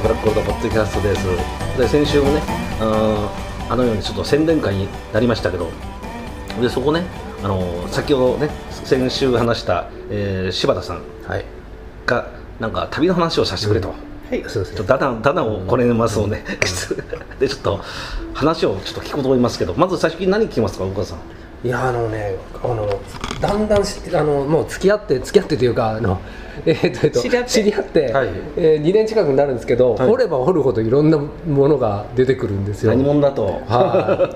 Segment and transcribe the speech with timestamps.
[0.00, 1.26] ブラックゴールドポッドキャストです。
[1.78, 2.40] で先週もね
[2.80, 5.68] あーあのようにちょっと宣伝会になりましたけど
[6.60, 7.04] でそこね
[7.42, 8.50] あの先ほどね
[8.84, 11.44] 先週話した、えー柴田さんはい。
[12.06, 12.28] が
[12.58, 13.94] なんか旅の話をさせてくれと、は
[14.34, 14.76] いそうですね。
[14.76, 16.44] ちょっとだだだだをこれますをね、
[17.38, 17.80] で ちょっと
[18.34, 21.18] 話をちょっと聞こうと思いますけどまず最初に何聞きますか岡田さん。
[21.66, 22.88] いやあのねあの
[23.40, 26.20] だんだんあのもう付き合って付き合ってというかあの
[26.66, 27.50] えーとえっと知り合って。
[27.50, 28.28] 知り合って、はい。
[28.56, 30.08] えー、2年近くになるんですけど、はい。
[30.08, 32.92] 掘れば掘るほどいろんなものが出てくるんですよ。
[32.92, 33.62] 何者だと？
[33.66, 34.30] は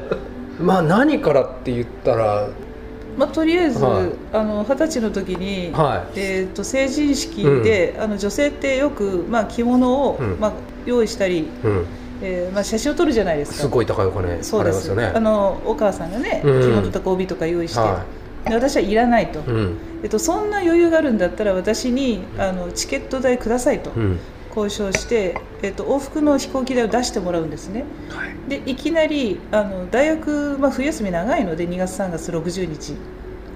[0.58, 0.62] い。
[0.62, 2.48] まあ何からって言ったら
[3.16, 4.06] まあ、とりあえず、はい。
[4.32, 6.18] あの二十歳の時に、はい。
[6.18, 10.36] えー、と成人式で、あの女性ってよく、まあ、着物を、うん。
[10.40, 10.52] まあ、
[10.84, 11.86] 用意したり、うん。
[12.22, 13.56] えーまあ、写真を撮るじゃないですか。
[13.58, 14.88] すごい高いお金そうです。
[14.88, 15.12] よね。
[15.14, 16.60] あのお母さんがね、うん。
[16.62, 19.76] 着物とか帯とか用意して、はで私はいらないと、うん。
[20.02, 24.18] えっと、そんな余裕があるんだったら私にあのチケット代くださいとうん。
[24.56, 27.84] 交渉して、えっと、往復の飛行機代を出してもらうんですね。
[28.48, 32.94] でいきなりあの大学、まあ、冬休み長いので2月3月60日。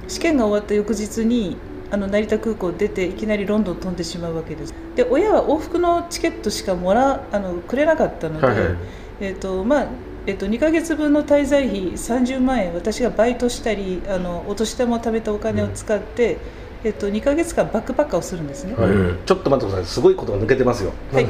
[0.09, 1.57] 試験が終わった翌日に
[1.91, 4.75] あの成田空港を出ていきなりロンドン飛んでしまうわけです。
[4.97, 8.77] で親は往復のチケットしかもらあのくれなかったので、はいはい。
[9.21, 9.87] えっとまあ
[10.29, 16.37] えっと、2ヶ月分の滞在費30万円私がバイトしたりあのお年玉を貯めたお金を使って、
[16.85, 18.91] えっと、2ヶ月間バックパッカーをするんですね、はい。
[18.91, 19.91] うんちょっと待ってください。
[19.91, 20.93] すごいことが抜けてますよ。
[21.15, 21.27] はい。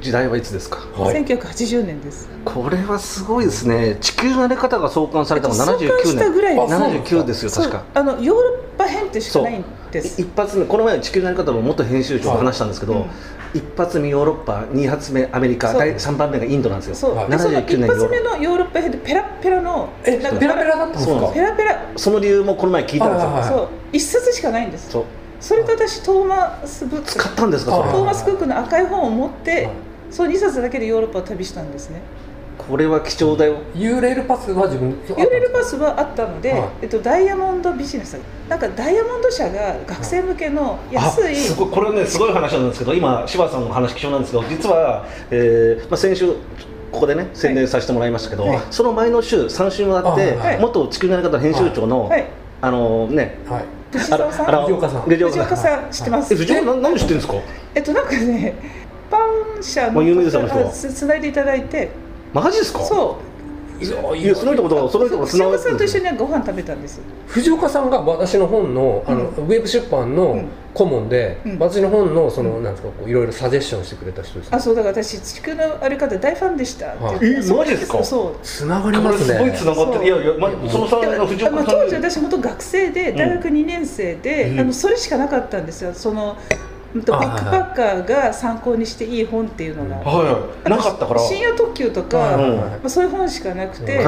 [0.00, 0.78] 時代はいつですか？
[0.96, 1.24] はい。
[1.24, 2.30] 1980年です。
[2.44, 3.96] これはすごいですね。
[4.00, 7.14] 地球の荒れ方が創刊されたのが創刊79したぐらい年です。
[7.16, 7.84] 79ですよ確か。
[7.92, 10.20] あのヨーロッパ編ってしかないんです。
[10.20, 13.04] 一発目この前地球のやり方の元編集長と話したんですけど、うん。
[13.54, 15.80] 一発目ヨーロッパ二発目アメリカそう。
[15.80, 16.94] 第3番目がインドなんですよ。
[16.94, 21.32] そう、はいでその79一年発目のヨーロッパ編でペラッペラのえなんかペラペラだったんですか？
[21.32, 21.86] ペラペラ。
[21.96, 23.68] その理由もこの前聞いたんですよ、はいそう。
[23.92, 24.90] 一冊しかないんです。
[24.90, 25.04] そう。
[25.40, 27.06] それと私トーマス・ブック。
[27.06, 29.70] 使ったんですかトーマス・クックの赤い本を持って、はい。
[30.10, 32.00] そう2冊だけでヨーロッパを旅したんですね
[32.58, 33.56] これは貴重だよ。
[33.74, 36.62] ユーレールパスは自分ユーレルパスはあったので、はい。
[36.82, 38.18] えっと、ダイヤモンドビジネス。
[38.48, 46.26] なんかダイヤモンド社が学生向けの安い、すごいこれはねすごい話なんですけど今柴田さんの話貴重なんですけど実は、えーまあ、先週
[46.90, 48.60] ここでね宣伝させてもらいましたけど、はい。
[48.70, 50.58] その前の週3週もあって、あはい。
[50.60, 52.26] 元地球のやり方編集長の、はい。
[52.60, 53.64] あのねはい。
[53.92, 54.62] 藤沢さん。
[54.62, 55.02] 藤岡さん。
[55.02, 57.34] 藤岡さん知ってます、え藤岡な何で知ってるんですか？
[57.74, 58.54] えっとなんかね
[59.10, 60.02] パン社の
[60.70, 61.90] つないでいただいて
[62.32, 62.80] マジですか？
[62.84, 63.28] そう。
[64.16, 70.48] いやその人とその人と藤岡さんと一緒にご飯食べたんです藤岡さんが私の本のあの、うんウェブ出版うのん。
[70.74, 71.58] 顧問で、うん。
[71.60, 77.18] 私の本のその、なんですかこういろいろサジェッションしてくれた人です、あそうだから私地球の歩き方大ファンでしたっはい。
[77.22, 78.02] えマジですか？
[78.02, 78.36] そう。
[78.42, 79.34] つながりますね。
[79.34, 80.96] すごいつながっていやいや、ま、そのさ
[81.26, 84.60] 藤岡さん当時私本当学生で大学2年生で、うん。
[84.60, 85.94] あのそれしかなかったんですよ。
[85.94, 86.36] その
[86.94, 90.70] バックパッカーが参考にしていい本っていうのが、はいはい。
[90.70, 91.20] なかったから。
[91.20, 94.02] 深夜特急とか、うんまあ、そういう本しかなくて、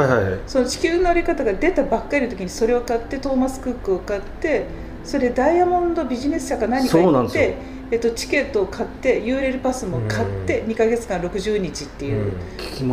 [0.46, 4.66] その地球の歩き方が出たばっかりの時にそれを買ってトーマス・クックを買って
[5.04, 7.56] それでダイヤモンドビジネス社か何か行って、
[7.90, 12.32] えっと、チケットを買ってユーレルパスも買って2か月間60日っていう、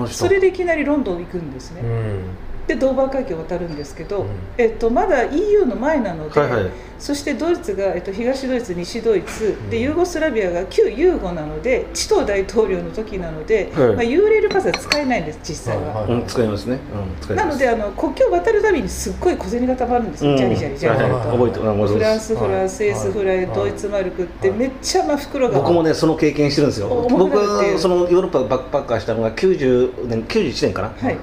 [0.10, 2.22] それでいきなりロンドン行くんですね、うん
[2.68, 4.28] でドーバー海峡を渡るんですけど、うん。
[4.58, 6.72] えっと、まだ EU の前なので、はいはい。
[7.00, 13.96] そしてドイツが、えっと、東ドイツ西ドイツでユーゴスラビアが旧ユーゴなのでチトー大統領の時なので、はい。
[13.96, 16.02] まあ、ユーレールパスは使えないんです実際は。
[16.02, 16.74] はいうん使いますね。
[16.74, 16.80] うん
[17.22, 17.46] 使います。
[17.48, 20.38] なのであの国境を渡るたびにすっごい小銭がたまるんですよ、うん。
[20.38, 21.04] ジャリジャリジャリと。
[21.04, 21.88] はいはい。
[21.88, 22.90] フランスフラン、はい。
[22.90, 23.56] スイスフラン、はい。
[23.56, 24.58] ドイツマルクってはい。
[24.58, 25.60] めっちゃまあ袋が。
[25.60, 26.88] 僕もねその経験してるんですよ。
[26.88, 31.18] お僕はそのヨーロッパバックパッカーしたのが90年91年かな、はい、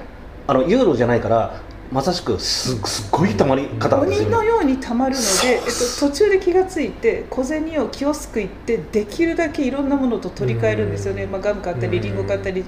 [0.47, 1.61] あのユーロじゃないから
[1.91, 12.03] まさしくすすっごいたまり方なんです鬼のよ、ようにたまるので、えっと、途中で気がついて小銭をキオスク行ってできるだけいろんなものと取り替えるんですよね、まあ、ガム買ったりうん。
[12.03, 12.63] リンゴ買ったり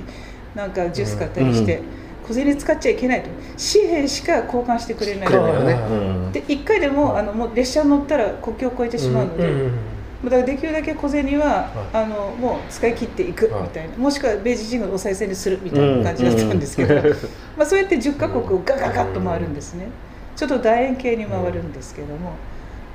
[0.55, 1.81] なんかジュース買ったりして、
[2.27, 3.29] 小銭使っちゃいけないと。
[3.57, 5.27] 紙幣しか交換してくれない。
[5.27, 9.71] くれないよね、で1回でもあのもう列車に乗ったら国境を越えてしまうので、ん
[10.23, 13.63] だからできるだけ小銭は、はあのもう使い切っていくはい。
[13.63, 16.95] みたいな、もしくは明治神宮のお賽銭にするみたいな感じだったんですけど、
[17.55, 19.87] まあそうやって10カ国をガガガッと回るんですね、
[20.35, 22.31] ちょっと楕円形に回るんですけども、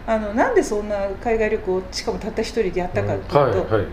[0.06, 3.86] あのなんでそんな海外旅行をしかもたった一人でやったかっていうと、はいはい。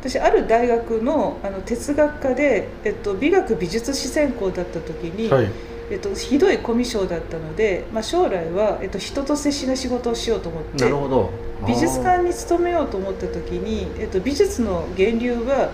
[0.00, 5.46] 私ある大学のあの哲学科で、えっと、美学美術史専攻だった時に、はい
[5.92, 11.30] えっと、ひどいコミュ障だったので、まあ、将来は、えっと、人と接しない仕事をしようと思ってなるほど。
[11.66, 15.70] 美術館に勤めようと思った時に、えっと、美術の源流は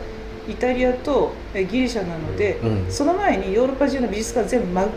[0.49, 2.91] イタリアとえギリシャなので、うん。
[2.91, 4.89] その前にヨーロッパ中の美術館全部、ま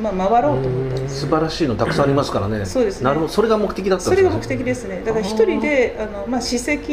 [0.00, 2.64] まあ、回ろうと思ったんです素晴らしいのたくさんありますからね。
[2.64, 3.04] そうですね。
[3.04, 3.32] なるほど。
[3.32, 4.16] それが目的だったんですね。
[4.16, 5.02] それが目的ですね。
[5.04, 6.92] だから一人であの、まあ、史跡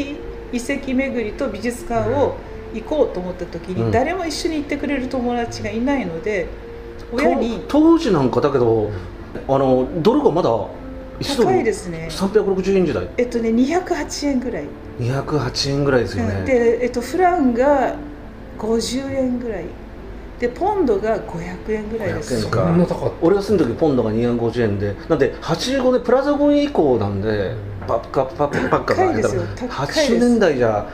[0.52, 2.36] 遺跡巡りと美術館を
[2.74, 3.92] 行こうと思った時に、うん。
[3.92, 6.48] 誰も一緒に行ってくれる友達がいないので
[7.14, 7.60] 親に。
[7.68, 8.90] と当時なんかだけど
[9.48, 12.08] あのドルがまだ1ドル高いですね。
[12.10, 13.08] 360円時代。
[13.18, 14.66] えっとね208円ぐらい、
[15.00, 17.96] 208円ぐらいですよね、で、えっと、フランが
[18.58, 19.66] 50円ぐらい。
[20.40, 22.34] でポンドが500円ぐらいです。
[22.34, 24.96] 500円そかんな高俺が住んだ時ポンドが250円で。
[25.10, 27.56] なんで85年プラザゴン以降なんで
[27.86, 29.42] パッカパッパッカ高いですよ。
[29.58, 30.14] 高いです。
[30.14, 30.88] 80年代じゃ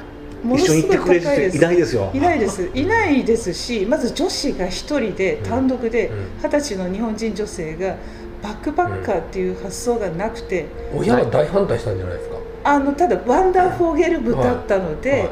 [0.53, 1.57] 一緒にすご行ってくれるい高いです。
[1.57, 2.11] 人いないですよ。
[2.13, 2.69] いないです。
[2.73, 6.15] いないですしまず女子が一人で単独でうん。
[6.43, 7.95] 二十歳の日本人女性が
[8.43, 12.35] バックパッカーっていう発想がなくて、た親は大反対したんじゃないですか？
[12.63, 15.29] あのただワンダーフォーゲル部だったので、はいはい。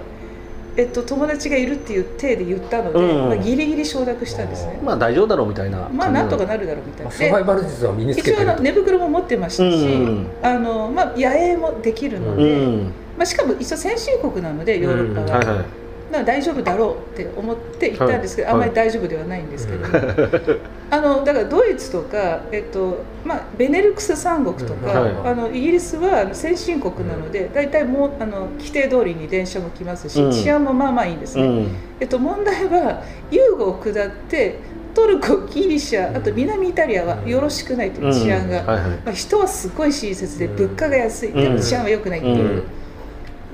[0.76, 15.84] えっと、友達がいるっていう体で言ったので、うんまあ、ギリギリ承諾したんですね、まあ大丈夫だろうみたいなまあなんとかなるだろうみたいな、まあサバイバル術は身につけてる寝袋も持ってましたし、うんあのまあ、野営もできるのうで、んまあ、しかも一応先進国なのでヨーロッパは、はいはい。
[16.14, 18.54] だから大丈夫だろうって思って行ったんですけど、はい。
[18.54, 19.86] あんまり大丈夫ではないんですけど、
[20.92, 25.12] あのだからドイツとか、えっとまあ、ベネルクス三国とか、はい。
[25.26, 30.32] あのイギリスは先進国なので、大体もうあの規定通りに電車も来ますし、うん。
[30.32, 31.68] 治安もまあまあいいんですね、うん。
[32.00, 33.02] えっと、問題は
[33.32, 34.58] ユーゴを下って
[34.94, 40.56] トルコギリシャあと南イタリアはよろしくないという治安が、まあ、人はすごい親切でうん。
[40.56, 42.36] 物価が安い、でも治安は良くないっていう。
[42.36, 42.64] うん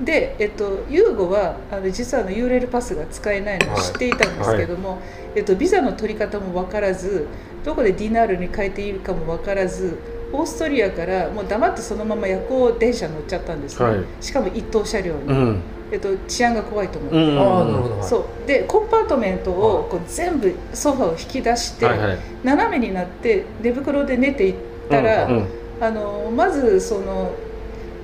[0.04, 5.00] で、えっと、ユーゴはあの実はあの URL パスが使えないのを知っていたんですけども、
[5.34, 7.26] えっと、ビザの取り方も分からず
[7.64, 9.98] どこでディナールに変えているかも分からず
[10.32, 14.04] オーストリアからもう黙ってそのまま夜行電車に乗っちゃったんですね、はい。
[14.20, 15.60] しかも一等車両に、うん。
[15.92, 17.38] えっと、治安が怖いと思って、うん。
[17.38, 17.98] ああなるほど。
[17.98, 18.08] はい。
[18.08, 18.46] そう。
[18.46, 21.98] でコンパートメントをこう全部ソファを引き出して、はい。
[21.98, 24.54] はい斜めになって寝袋で寝ていっ
[24.88, 25.46] たら、うん。
[25.80, 27.32] あのまずその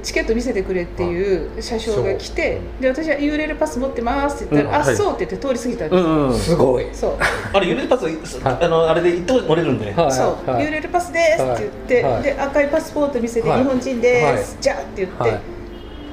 [0.07, 4.87] チケット見せてくれっていう車掌が来てで私は URL パス持ってますって言ったら、あうん。
[4.87, 4.97] はい。
[4.97, 6.87] そうって言って通り過ぎたんです、うんうんすごい。
[6.93, 7.19] そう。
[7.53, 8.07] あれ、ユレパス、
[8.45, 9.93] あの、あれで一等乗れるんで。
[9.93, 10.13] はい。
[10.13, 10.65] そう、はい。
[10.65, 13.59] URL パスですって言って、で赤いパスポート見せて、はい。
[13.59, 14.63] 日本人です、はい。
[14.63, 15.41] じゃあって言って、はい。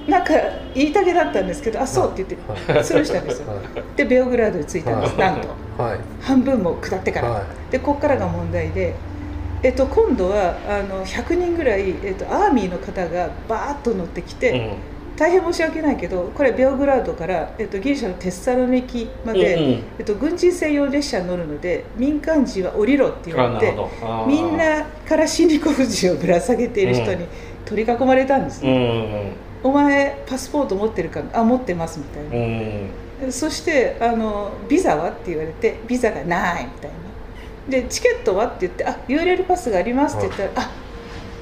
[0.10, 0.34] なんか
[0.74, 2.84] 言いたげだったんですけどあそうって言って、はい。
[2.84, 3.50] スルーしたんですよ。
[3.50, 3.62] は
[3.95, 5.84] でベオグラードに着いいたんです、なんと。
[5.84, 6.00] はい。
[6.19, 8.95] 半分も下ってから、はでここからが問題で、
[9.63, 14.75] えっと、今度はあの100人ぐらい、えっと、アーミーの方がバーッと乗ってきて、
[15.15, 19.69] 大変申し訳ないけどこれベオグラードから、えっと、ギリシャのテッサロニキまで、うんうん。
[20.00, 23.89] えっと、軍人専用列車に乗るので民間人は降りろって言われてど。
[24.27, 24.57] みん。
[24.57, 27.27] なからシニコフジをぶら下げている人に
[27.66, 29.68] 取り囲まれたんですうね、ん。
[29.68, 31.24] お前パスポート持ってるか？
[31.31, 33.25] あ持ってますみたいな。
[33.25, 33.31] う、ん。
[33.31, 35.11] そしてあのビザは？
[35.11, 36.97] って言われてビザがないみたいな
[37.69, 40.71] でチケットはって言ってあ URL パスがありますって言ったら、あ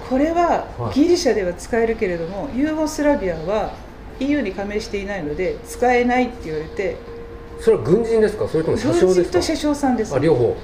[0.09, 0.93] これははい。
[0.93, 3.73] ギリシャでは使えるけれども、ユーゴスラビアは
[4.19, 6.97] EU に加盟していないので使えないって言われて
[7.59, 8.47] それは軍人ですか？
[8.47, 9.23] それとも車軍掌ですか？
[9.23, 10.13] 人と車掌さんです。
[10.13, 10.55] あ両方。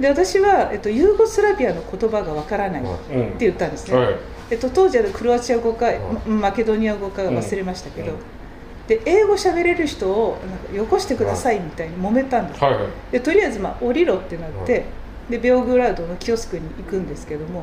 [0.00, 3.38] で私は、えっと、ユーゴスラビアの言葉がわからないってうん。
[3.38, 4.16] 言ったんですね、はい。
[4.50, 6.00] えっと、当時はクロアチア語か、はい。
[6.28, 8.18] マケドニア語か忘れましたけど、うん
[8.88, 13.12] で英語喋れる人をなんかよこしてくださいみたいに揉めたんです、はい。
[13.12, 14.84] でとりあえずまあ降りろってなって、はい。
[15.30, 17.62] でベオグラードのキオスクに行くんですけども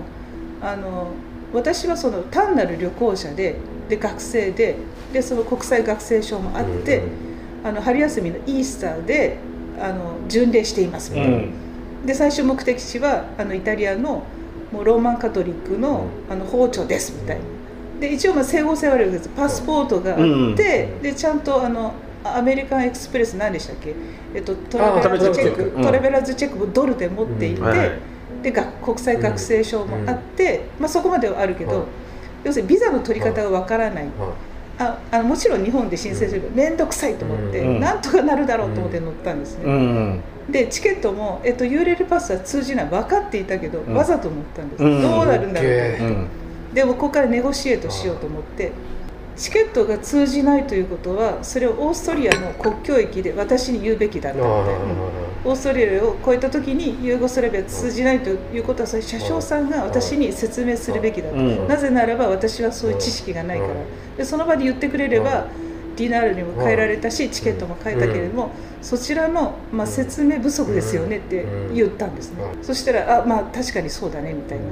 [0.62, 1.10] あの
[1.54, 3.56] 私はその単なる旅行者で
[3.88, 4.76] で学生で
[5.14, 7.04] でその国際学生証もあって、
[7.64, 9.38] あの春休みのイースターで
[9.80, 12.06] あの巡礼していますみたいな、うん。
[12.06, 14.24] で最終目的地はあのイタリアの
[14.72, 17.44] もうローマンカトリックの,、あの包丁ですみたいな
[18.02, 19.30] で一応まあ整合性はあるわけです。
[19.30, 20.56] パスポートがあって、うん
[21.02, 21.94] でちゃんとあの
[22.24, 23.96] アメリカンエクスプレス何でしたっけ、
[24.36, 25.82] えっと、トラベラーズチェック、うん。
[25.82, 27.78] トラベラーズチェックもドルで持っていて、うんはい。
[27.78, 27.92] はい
[28.42, 31.86] でが国際学生証もあって、まあ、そこまではあるけど、はい。
[32.46, 34.34] 要するにビザの取り方がわからない、は
[34.80, 37.80] ああのもちろん日本で申請すれば面倒くさいと思って、うん。
[37.80, 40.22] なんとかなるだろうと思って乗ったんですね、うん。
[40.50, 42.86] でチケットも、えっと、ユーレルパスは通じない。
[42.88, 43.94] 分かっていたけど、うん。
[43.94, 45.02] わざと乗ったんです、うん。
[45.04, 46.28] どうなるんだろうと思って、うん。
[46.74, 48.72] でもここからネゴシエートしようと思って
[49.36, 61.68] チケットが通じないということはそれをオーストリアの国境駅で私に言うべきだっいたので、あオーストラリアを越えた時にユーゴスラビア通じないということはそれ車掌さんが私に説明するべきだと、うん。
[61.68, 63.74] なぜならば私はそういう知識がないから、
[64.18, 65.48] でその場で言ってくれれば、
[65.98, 68.52] ディナールにも変えられたし、チケットも変えたけれども、
[68.82, 74.66] そちらの、まあ、説明不足ですよねって言ったんですね、そしたらあまあ確かにそうだねみたいな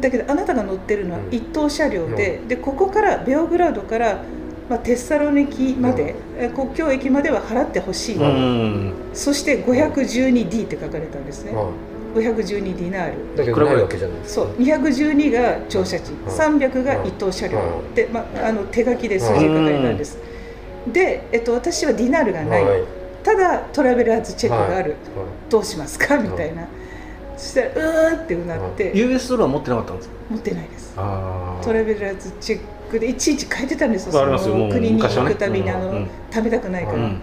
[0.00, 4.22] だけどあなたが乗ってるのは一等車両で,、でここからベオグラードから、
[4.68, 8.92] まあ、テッサロニキまで、え国境駅までは払ってほしい、うん。
[9.12, 11.70] そして 512D って書かれたんですね、は
[12.14, 13.34] 512ディナール。
[13.34, 14.18] いだけどないわけじゃない。
[14.24, 14.46] そう。
[14.58, 17.94] 212が乗車地、300が一等車両、うん。
[17.94, 20.18] で、まあ、あの手書きで数字が書かれたんです、
[20.92, 22.82] で、えっと、私はディナールがない、はい。
[23.24, 24.96] ただトラベラーズチェックがある、は
[25.50, 26.18] どうしますか？
[26.18, 26.68] みたいな、
[27.38, 30.14] そしたらうーんってうなって、US ドルは持ってなかったんですか？
[30.30, 30.94] 持ってないです。
[30.96, 34.20] あトラベラーズチェックでいちいち変えてたんですよ。
[34.20, 34.56] ありますよ。
[34.56, 35.96] もう国に行くたびにあの、うん。
[35.96, 36.08] うん。
[36.30, 37.20] 貯めたくないから、うん。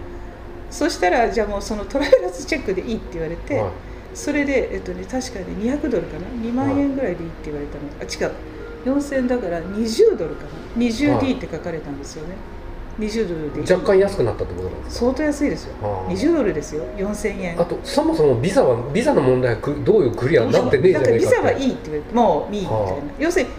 [0.70, 3.70] そしたらじゃあもうそのトラベラーズチェックでいいって言われて、はい。
[4.14, 7.82] それで、えっとね、確かに200ドルかな？2万円ぐらいでいいって言われたの。
[8.00, 8.34] あ違う。
[8.86, 12.34] 4000だから20ドルかな？20D って書かれたんですよね
[12.98, 13.72] 20ドルでいい。
[13.72, 15.00] 若干安くなったってことなんですか？
[15.06, 15.74] 相当安いですよ。
[15.82, 16.16] あー。
[16.16, 16.84] 20ドルですよ。
[16.96, 17.60] 4000円。
[17.60, 21.36] あとそもそもビザはビザの問題はくどういうクリアになってねえじゃないかって。
[21.36, 23.02] ザはいいって言われてもういいみたいな、はあ。
[23.18, 23.50] 要するに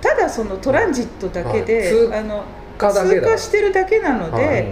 [0.00, 1.88] ただそのトランジットだけで、はい。
[1.88, 2.44] 通あの
[2.78, 4.64] 通過してるだけなので、はい。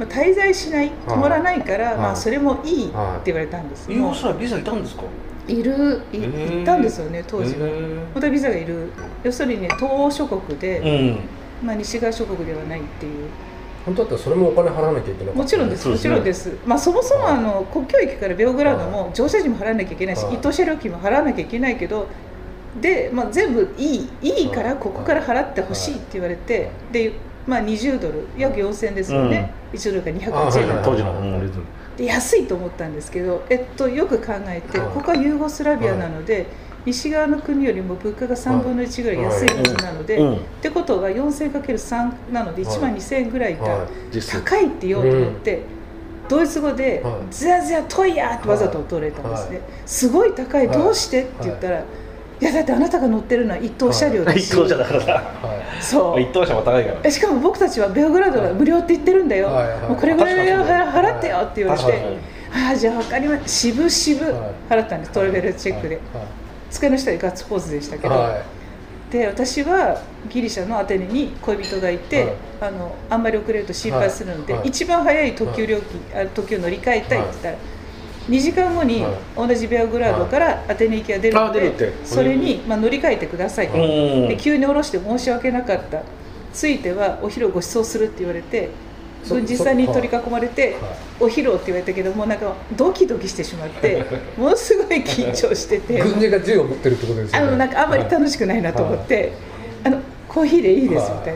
[0.00, 1.96] まあ、滞在しない止まらないから、はい。
[1.96, 5.02] まあ、それもいいってはい言われたんです、ユーもゴスラビザいたんですか？
[5.48, 7.96] ういるい行ったんですよね当時は、へー。
[8.12, 8.90] 本当はビザがいる。
[9.22, 11.66] 要するにね東欧諸国で、うん。
[11.66, 13.28] まあ、西側諸国ではないっていう
[13.84, 16.10] 本当だったらそれもお金払わなきゃいけなかったもちろんですそうですね。
[16.10, 17.34] もちろんです、まあ、そもそもはい。
[17.34, 20.34] あの国境駅からベオグラードも乗車時も払わなきゃいけないしはい。
[20.34, 22.06] 一等車両費も払わなきゃいけないけど
[22.80, 24.78] で、まあ、全部いいいいからはい。
[24.78, 27.12] ここから払ってほしいって言われてで、
[27.46, 31.40] まあ、20ドル約4000ですよね、1ドルが208円あはい当時のうん。
[31.40, 31.64] リズム
[31.96, 34.88] で安いと思ったんですけど、えっと、よく考えてはい。
[34.94, 36.46] ここはユーゴスラビアなので、
[36.84, 45.62] 西側の国よりも物価が3分の1ぐらい安いはずなので、うんってことは 4000×3 なので1万2000円ぐらいか、は実際高いって言おうと思って、
[46.28, 50.76] ドイツ語ではい「ずやずやトイヤ!」ってわざと取れたんですね、すごい高いはい。
[50.76, 51.22] どうして？
[51.22, 51.84] って言ったら、い、
[52.44, 55.82] やだってあなたが乗ってるのは一等車両だし、一等車だからさいはい。
[55.82, 56.20] そう。
[56.20, 57.00] 一等車は高いから。
[57.04, 59.68] えしかも僕たちはベオグラードが無料って言ってるんだよ、はい。
[59.68, 59.80] はい。
[59.80, 62.18] もうこれぐらい払ってよって言われて、
[62.54, 63.48] ああじゃあ分かりました。
[63.48, 64.52] 渋々はい。
[64.68, 66.00] 払ったんです、トラベルチェックで、
[66.72, 68.42] 机の下でガッツポーズでしたけど、はい。
[69.12, 72.34] で私はギリシャのアテネに恋人がいて、はい。
[72.62, 74.60] あのあんまり遅れると心配するので、はい。
[74.62, 74.68] はい。
[74.70, 77.56] 一番早い特急料金、あ特急乗り換えたいって言ったら、
[78.28, 79.12] 2時間後にはい。
[79.36, 86.02] 同じベアグラードからアテネ行きが出るので、それに、まあ、乗り換えてくださいで急に降ろして申し訳なかった。
[86.52, 88.68] ついてはお昼をご馳走するって言われて
[89.22, 94.04] そ軍人さんに取り囲まれて、はいお昼をって言われたけどもうなんかドキドキしてしまって
[94.36, 96.02] ものすごい緊張してて。
[96.02, 97.46] 軍人が銃を持ってるってことですよね。
[97.46, 99.32] あのなんかあんまり楽しくないなと思って、
[99.84, 101.34] あのコーヒーでいいですはいみたい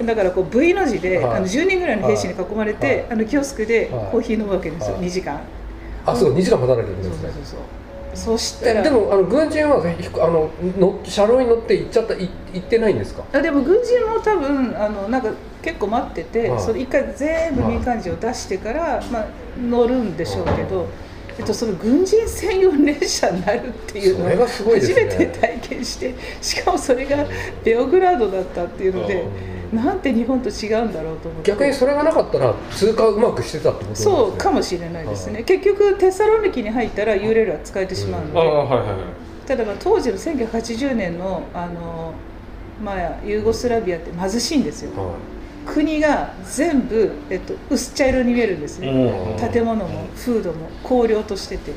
[0.00, 1.36] な、だからこう V の字で、はい。
[1.36, 3.06] あの10人ぐらいの兵士に囲まれて、はい。
[3.10, 4.10] あのキオスクではい。
[4.10, 5.06] コーヒー飲むわけですよ、はい。
[5.06, 5.40] 2時間、
[6.06, 7.28] あそう2時間待たなきゃいけないですね。
[7.28, 7.60] そうそうそう
[8.14, 13.24] そしたらえでもあの軍人はひあのの車両に乗って行っちゃったい行ってないんですか？
[13.32, 15.30] あでも軍人も多分あのなんか
[15.62, 16.60] 結構待ってて、はい。
[16.62, 19.26] それ一回全部民間人を出してから、まあ、
[19.58, 20.86] 乗るんでしょうけど、
[21.38, 25.04] えっと、その軍人専用列車になるっていうのそれがすごいですね。
[25.04, 27.26] 初めて体験してしかもそれが
[27.64, 29.24] ベオグラードだったっていうので、
[29.72, 31.50] なんて日本と違うんだろうと思って。
[31.50, 33.96] 逆にそれがなかったら通過うまくしてたってことね。
[33.96, 38.98] そうかもしれないですね、結局テサロニキに入ったらユーレールは使えてしまうので、ああはいはいはい。
[39.46, 42.12] ただまあ当時の1980年のあの、
[42.82, 44.90] まあ、ユーゴスラビアって貧しいんですよ。
[44.96, 45.14] は
[45.66, 49.52] 国が全部、えっと、薄茶色に見えるんですね、うん。
[49.52, 51.72] 建物も風土も荒涼としてて。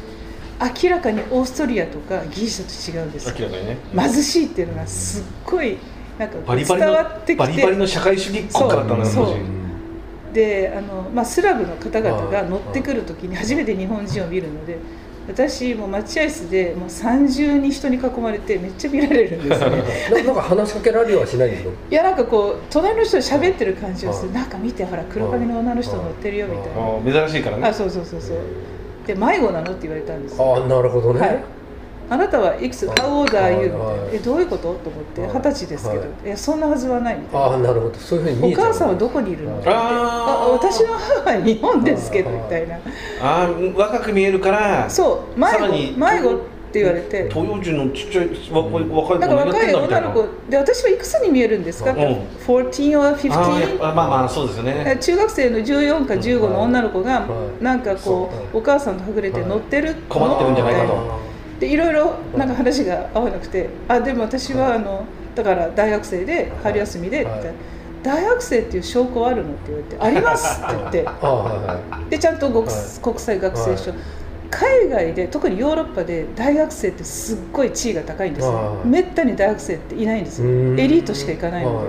[0.84, 3.78] 明らかにオーストリアとかギリシャと違うんです明らかにね。
[3.96, 5.78] 貧しいっていうのがすっごい
[6.18, 7.36] なんか伝わってきて。
[7.36, 9.06] バリバリの社会主義国家だったんだ
[10.34, 14.78] であの、まあ、スラブの方々が乗ってくる時に初めて日本人を見るので
[15.28, 19.84] 私もう待合室でもう30人人に囲まれてめっちゃ見られるんですね。
[20.24, 24.30] ななんか話しかけられはしないんですよいやなんかこう隣の人と喋ってる感じがする。
[24.30, 24.42] はい。
[24.42, 26.70] なんか見てほら黒髪の女の人乗ってるよみた
[27.12, 27.28] いな。
[27.28, 27.68] 珍しいからね。
[27.68, 28.38] あそうそうそうそう。
[29.06, 30.56] で迷子なのって言われたんですよ。
[30.56, 31.57] ああなるほどね、はい
[32.10, 33.66] あなたはいくつ？How old are you?
[33.66, 33.86] みたいな。
[33.86, 34.16] はい。
[34.16, 34.74] えどういうこと？
[34.76, 35.32] と思ってはい。
[35.32, 36.00] 二十歳ですけど。
[36.02, 36.10] はい。
[36.26, 37.48] えそんなはずはないみたいな。
[37.48, 37.96] ああなるほど。
[37.96, 38.66] そういうふうに見おえちゃう。
[38.68, 39.58] 母さんはどこにいるの？
[39.60, 42.40] っあ私の母は日本ですけどはい。
[42.44, 42.76] みたいな。
[42.76, 42.80] あ
[43.22, 45.40] あ若く見えるからそう。
[45.40, 45.52] 迷子。
[45.52, 46.40] さらに迷子っ
[46.72, 47.30] て言われて。
[47.30, 50.26] 東洋人のちっちゃい若い若い子なんか若い女の子。
[50.50, 54.98] で私はいくつに見えるんですか、うん ?14 はあーやっ15ぱまあまあそうですよね。
[55.02, 57.64] 中学生の14か15の女の子がはい。
[57.64, 58.58] なんかこそう。
[58.60, 61.27] お母さんとはぐれて乗ってる困ってるんじゃないかと
[61.60, 67.52] でいろいろなんか話が合わなくてあでも私はあのだから大学生で春休みでって
[68.04, 71.04] 大学生っていう証拠あるのって言われてありますって言って。
[71.06, 72.10] はいはい。
[72.10, 73.02] でちゃんと国,、はい。
[73.02, 73.98] 国際学生証、は
[74.50, 78.88] 海外で特にヨーロッパで大学生ってすっごい地位が高いんですよ、はい。
[78.88, 80.48] めったに大学生っていないんですよ。
[80.48, 81.88] エリートしか行かないので、はい。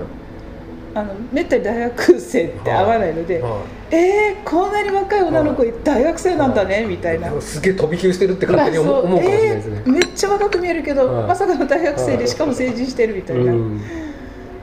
[0.95, 7.27] あのめったに大学生って合わないので、はえー、こんなに若い女の子大学生なんだね、みたいな。
[7.33, 9.81] いすげえ飛び級してるって勝手に思まあそう思うかもしれないですね。
[9.85, 11.27] えーめっちゃ若く見えるけど、はい。
[11.27, 13.81] まさかの大学生はいでしかも成人してるみたいな、うん。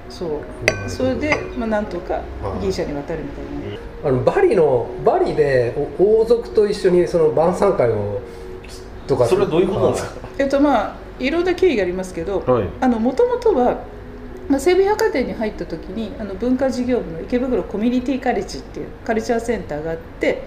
[0.08, 0.28] そう。
[0.30, 0.32] う
[0.86, 2.20] んそれで、まあ、なんとかは
[2.58, 2.60] い。
[2.60, 8.20] ギリシャに渡るみたいな、あのバリのバリでお王族と一緒にその晩餐会を
[9.08, 10.28] とかそれはどういうことなんですか？
[10.38, 12.88] えっとまあいろんな経緯がありますけどはい。
[12.88, 13.78] もともとは、
[14.48, 20.42] まあ、西武百貨店に入った時にあの文化事業部の池袋コミュニティカレッジっていうカルチャーセンターがあって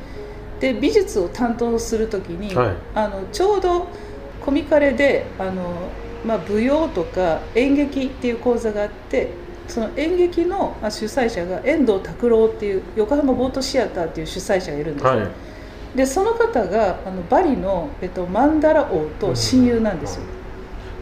[0.60, 2.76] で美術を担当する時に、はい。
[2.96, 3.88] あのちょうど
[4.46, 5.90] コミカレであの、
[6.26, 9.32] まあ、舞踊とか演劇っていう講座があって
[9.68, 15.28] その演劇のまあ主催者が遠藤拓郎っていう横浜ボートシアターっていう主催者がいるんですよ、はい。
[15.96, 20.24] でその方があのバリの、えっと、マンダラ王と親友なんですよ、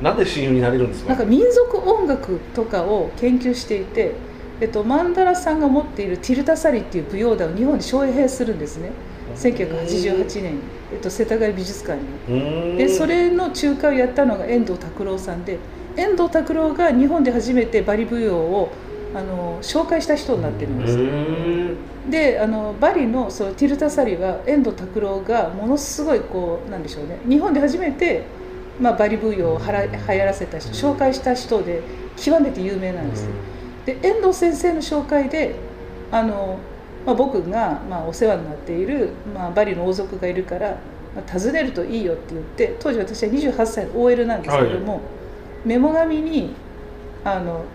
[0.01, 1.09] なんで親友になれるんですか？
[1.09, 4.13] なんか民族音楽とかを研究していて、
[4.61, 8.91] えっと、マンダラさんが持っているティルタサリっていう舞踊団を日本に招聘するんですね。
[9.35, 10.53] 1988年。
[10.55, 10.59] に、
[10.93, 12.77] えっと、世田谷美術館に。
[12.77, 15.57] でそれの仲介をやったのが遠藤拓郎さんで
[15.95, 18.71] 遠藤拓郎が日本で初めてバリ舞踊を
[19.15, 22.11] あの紹介した人になってるんうです。
[22.11, 27.19] であのバリのそのティルタサリは遠藤拓郎がものすごいこうなんでしょうね。
[27.27, 28.23] 日本で初めて、
[28.79, 31.81] まあ、バリ舞踊をはら流行らせた人紹介した人で
[32.15, 33.27] 極めて有名なんです、
[33.85, 35.55] で遠藤先生の紹介で
[36.11, 36.59] あの、
[37.05, 40.77] まあ、僕が、まあ、お世話になっている、まあ、バリの王族がいるから、
[41.15, 45.01] まあ、訪ねるといいよって言って当時私は28歳の OL なんですけども、
[45.65, 46.53] メモ紙に
[47.23, 47.65] あの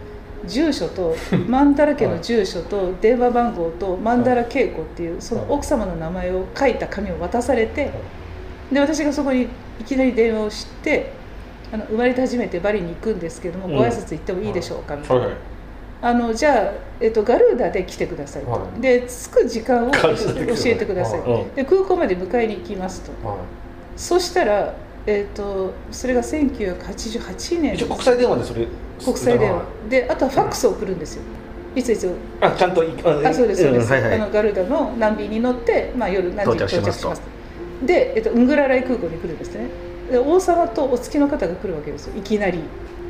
[0.47, 1.15] 住所と
[1.49, 7.91] マンダラ家の住所と電話番号とマンダラ恵子っていうその奥様の名前を書いた紙を渡されて
[8.73, 9.49] で私がそこに
[9.83, 11.13] いきなり電話をして
[11.73, 13.77] あの生まれて初めてバリに行くんですけども、うん。
[13.77, 15.35] ご挨拶行ってもいいでしょうかみたいな、はい
[16.05, 18.81] あのじゃあ、えっと、ガルーダで来てくださいと、はい。
[18.81, 21.43] で着く時間を教えてください、はい。
[21.43, 21.55] うん。
[21.55, 23.13] で空港まで迎えに行きますと。
[23.25, 23.37] は
[23.97, 24.75] そしたら、
[25.07, 27.75] えっと、それが1988年。
[27.77, 28.67] 一応国際電話でそれ
[29.05, 29.59] 国際電話。
[29.59, 31.23] はであとはファックスを送るんですよ。
[31.77, 32.13] いついつ。
[32.41, 34.15] あちゃんといああそうですそうです、んはいはい。
[34.15, 37.29] あのガルダの難便に乗って、まあ、夜何時に到着しますと
[37.87, 39.69] で、えっと、ウングラライ空港に来るんですね。
[40.11, 42.17] で王様とお付きの方が来るわけですよ。
[42.17, 42.61] いきなり。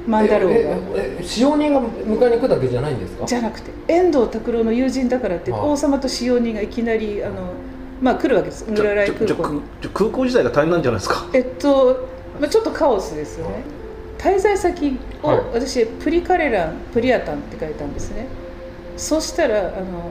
[0.04, 0.68] マンダロー
[1.16, 1.22] が。
[1.22, 3.24] 使用人が迎えに来たわけじゃないんですか？
[3.24, 7.52] じゃなくて遠藤拓郎の友人だからってはい王様と使用人がいきなりあの、
[8.00, 8.64] まあ、来るわけです。
[8.64, 9.61] ウングラライ空港に。
[9.80, 11.28] じゃ空港自体が大変なんじゃないですか？
[11.32, 12.08] えっと、
[12.40, 13.62] まあ、ちょっとカオスですよね、
[14.18, 15.38] 滞在先をはい。
[15.54, 18.26] 私プリカレランプリアタンって書いたんですね。
[18.96, 20.11] そしたらあの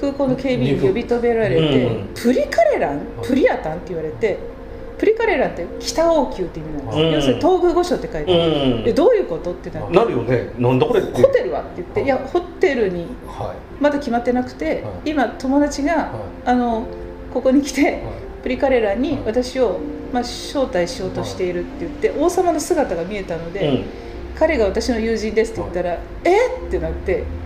[0.00, 2.08] 空港の警備員に呼び止められて、うん。
[2.14, 4.38] プリカレランプリアタンって言われて
[4.98, 6.98] プリカレランって北王宮って意味なんです。
[6.98, 7.12] よ、うん。
[7.14, 8.84] 要するに東宮御所って書いてある、うん。
[8.84, 9.96] でどういうことってなって。
[9.96, 10.50] なるよね。
[10.58, 15.10] なんだこれホテルはって言っていやホテルにはまだ決まってなくて、はい。
[15.10, 16.04] 今友達が、はい。
[16.46, 16.86] あの
[17.32, 17.96] ここに来て、いはい。
[18.42, 19.22] プリカレラにはい。
[19.26, 19.78] 私を、
[20.12, 23.84] まあ、招待しようとしているって言って、王様の姿が見えたので、うん。
[24.38, 26.46] 彼が私の友人ですって言ったら「え？
[26.46, 27.24] っ?」ってなって「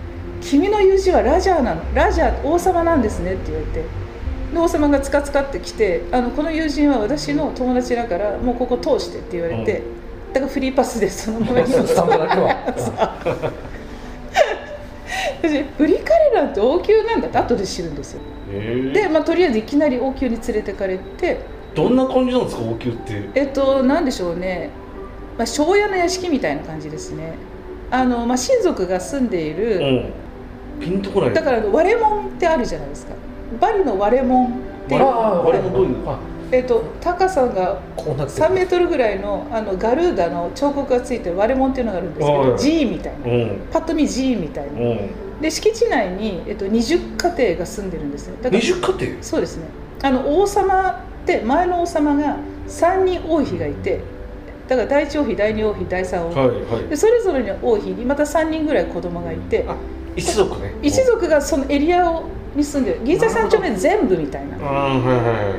[0.43, 1.81] 君の友人はラジャーなの。
[1.93, 3.83] ラジャー王様なんですね」って言われて。
[4.53, 9.81] で王様がつかつかってきてあの「この友人は私の友達だからもうここ通して」って言われて、
[10.33, 13.53] だからフリーパスでそのままにスタンプだけは。
[15.41, 18.21] 私フリカレラって王宮なんだって後で知るんですよ。
[18.93, 21.39] で、まあ、とりあえずいきなり王宮に連れてかれて。
[21.75, 23.29] どんな感じなんですか王宮って。
[23.35, 24.69] えっとなんでしょうね、
[25.37, 27.33] まあ、庄屋の屋敷みたいな感じですね。
[27.91, 30.13] あの、まあ、親族が住んでいる、うん
[30.83, 33.13] ピンとこないだから割れ門ってあるじゃないですか。
[33.61, 34.51] バリの割れ門っ
[34.87, 35.01] ていう。
[35.01, 36.19] ああれもどういうあ。
[36.51, 38.47] えっと高さがこうなってる。
[38.47, 42.47] 3メートルぐらいのあのガルーダの彫刻がついてる割れ門っていうのがあるんですけはい。
[42.47, 43.31] ど寺院みたいな。
[43.31, 43.67] うん。
[43.71, 44.71] パッと見寺院みたいな。
[44.71, 45.09] うん。
[45.41, 49.23] で敷地内に、えっと、20家庭が住んでるんですねだから20家庭？
[49.23, 49.65] そうですね。
[50.01, 54.01] あの王様って前の王様が3人王妃がいて
[54.67, 56.87] だから第一王妃第二王妃第三王妃、はいはい。
[56.89, 59.65] でそれぞれの王妃にまた3人ぐらい子供がいて。
[59.67, 59.75] あ
[60.15, 60.73] 一族ね。
[60.81, 62.23] 一族がそのエリアを
[62.55, 64.57] に住んでる銀座三丁目全部みたいな。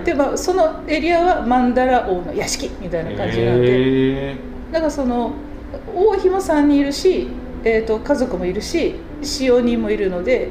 [0.05, 3.67] で、まあ、そのエリアは曼荼羅王の屋敷みたいな感じなんで、
[4.33, 4.37] へ
[4.73, 5.33] だからその
[5.95, 7.29] 王妃も3人いるし、
[7.65, 10.49] えー、と家族もいるし使用人もいるので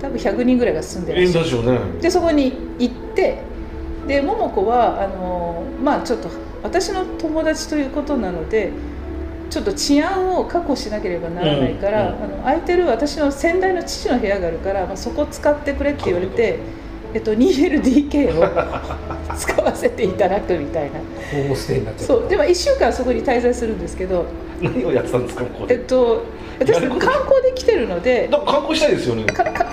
[0.00, 1.26] 多分100人ぐらいが住んでええる。
[1.26, 1.78] しいんだしょうね。
[2.00, 3.42] でそこに行って
[4.06, 6.28] で桃子はあのまあちょっと
[6.62, 8.70] 私の友達ということなので
[9.50, 16.58] ちょっと治安を確保しなければならないから、うんあの空いてる私の先代の父の部屋があるから、まあ、そこ使ってくれって言われて、
[17.14, 18.46] えっと、2LDK を
[19.36, 21.00] 使わせていただくみたいな。
[21.98, 22.28] そう。
[22.28, 24.24] でも1週間そこに滞在するんですけど
[24.62, 25.74] 何をやってたんですかここで？
[25.74, 26.22] えっと
[26.60, 27.00] 私観光
[27.42, 29.24] で来てるので観光したいですよね。
[29.26, 29.64] 観光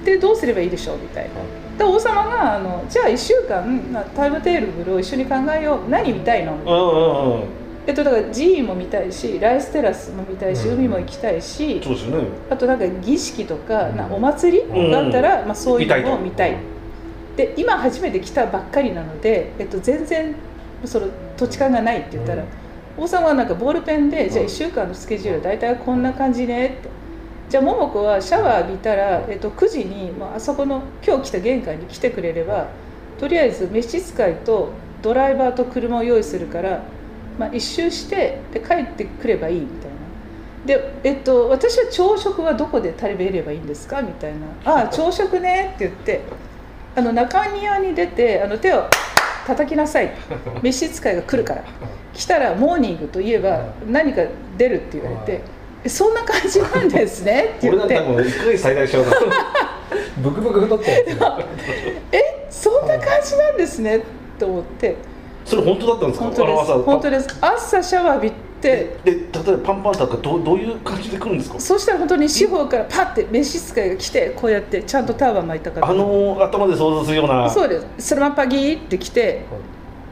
[0.00, 1.30] ってどうすればいいでしょうみたいな。
[1.78, 5.90] で王様があの「じゃあ1週間なタイムテーブルを一緒に考えよう。
[5.90, 6.52] 何見たいの?
[7.90, 10.74] うんうんうん」えっとだから寺院も見たいしライステラスも見たいしうん。
[10.74, 12.28] 海も行きたいしそうですよね。
[12.48, 13.96] あとなんか儀式とかうん。
[13.96, 16.56] なお祭りがあったら、まあ、そういうのを見見たい。
[17.36, 20.34] で今初めて来たばっかりなので、えっと、全然
[20.84, 22.44] その土地勘がないって言ったら、
[22.98, 26.88] 王様はなんかボールペンで、じゃあ1週間のスケジュール大体こんな感じねって。
[27.48, 32.68] じゃあ桃子はシャワー浴びたら、えっと、9時に、まああそこの今日来た玄関に来てくれれば
[33.18, 34.72] とりあえず召使いと
[35.02, 36.82] ドライバーと車を用意するから、
[37.40, 39.96] まあ、一周してで帰ってくればいいみたいな。
[40.66, 44.02] で、えっと、私は朝食はどこで食べればいいんですか？
[44.02, 44.38] みたいな
[44.70, 46.20] 「ああ朝食ね」って言って
[46.94, 48.84] あの中庭に出てあの手を
[49.46, 50.10] 叩きなさい。
[50.62, 51.64] 召使いが来るから。
[52.12, 54.22] 来たらモーニングといえば何か
[54.58, 55.40] 出るって言われて
[55.84, 57.94] 「えそんな感じなんですね」って俺言って。
[57.94, 59.20] だったらもう1ヶ月最大しちゃうから
[60.18, 61.46] ブクブク太っちゃうや
[62.12, 64.00] 「えそんな感じなんですね」
[64.38, 64.96] と思って
[65.50, 66.24] それ本当だったんですか？
[66.26, 66.82] 本当です。
[66.84, 67.38] 本当です。
[67.40, 68.36] 朝シャワー浴びて。
[68.60, 71.58] で例えばパンパンとかどうどういう感じで来るんですか？
[71.58, 75.88] そしたら本当に四方からパッて召使いが来てこうやってちゃんとターバン巻いたから。
[75.88, 77.50] あの頭で想像するような。
[77.50, 78.08] そうです。
[78.08, 79.44] Selamat pagi って来て。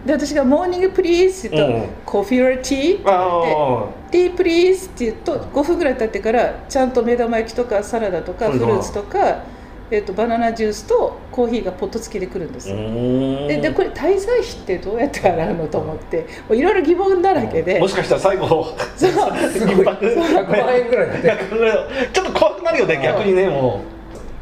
[0.07, 8.59] で私が「モーニングプリーズ」って言うとうん「コーヒーティー?」って言あって「ティープリーズ」って言うと5分ぐらい経ってからちゃんと目玉焼きとかサラダとかうん。
[8.61, 9.43] フルーツとか、
[9.91, 12.77] えっとバナナジュースとコーヒーがポット付きで来るんですよ。
[12.77, 17.79] ででこれ滞在費ってどうやって払うのと思ってもういろいろ疑問だらけで。
[17.79, 18.99] もしかしたら最後そう。
[18.99, 21.47] すごい100万円ぐらいだって
[22.13, 23.81] ちょっと怖くなるよね逆にねも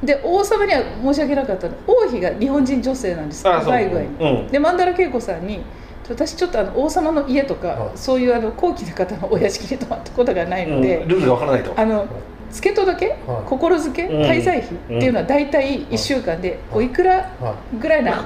[0.03, 4.07] で王様には申し訳なかったの王妃が日本人女性なんです若い具合に。
[4.07, 4.11] う。
[4.45, 5.61] んで曼荼羅恵子さんに
[6.09, 8.21] 私ちょっとあの王様の家とか、はいそう。
[8.21, 8.35] いう。
[8.35, 11.05] あの高貴な方のお屋敷に泊まったことがないので、う。
[11.05, 12.07] んルールがわからないとあの
[12.53, 13.45] 付け届け、はい。
[13.47, 14.23] 心付け、うん。
[14.23, 18.25] 滞在費っていうのは大体1週間でおいくらはぐらいな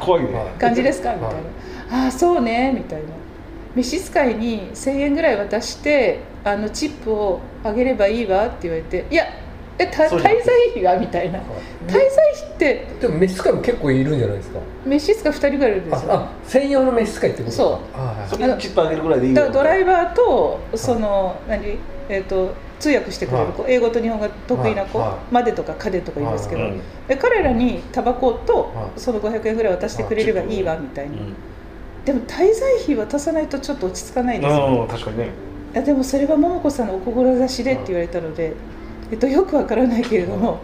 [0.58, 1.10] 感じですか？
[1.10, 1.18] はい。
[1.18, 1.34] みたい
[1.98, 3.08] な、ああそうねみたいな。
[3.74, 9.24] 召使いに1000円ぐらい渡してあのチップをあげればいいわって言われていや
[9.78, 10.30] えた滞在
[10.72, 10.98] 費は？
[10.98, 11.38] みたいな。
[11.86, 12.00] 滞在
[12.34, 14.58] 費ってでも召使いも結構いるんじゃないですか？
[14.84, 16.12] 召使い2人ぐらいいるんですよ。
[16.12, 17.78] ああ専用の召使いってことそう。
[17.96, 19.36] あそれにチップあげるぐらいでいいよ。
[19.36, 21.78] だからドライバーとその、何？
[22.08, 25.08] えっ、と通訳してくれる子、英語と日本語が得意な子、はい。
[25.10, 25.18] はい。
[25.30, 26.80] までとかかでとか言うんですけど、うん。
[27.06, 29.00] で彼らにタバコとはい。
[29.00, 31.34] その500円ぐらい渡してくれればいいわみたいな、うん。
[32.04, 35.28] でも滞在費渡さないとちょっと落ち着かないですよ、うん確かにね。
[35.72, 38.54] いやでもそれは桃子さんのお志でって言われたので、
[39.12, 40.60] えっと、よくわからないけれども、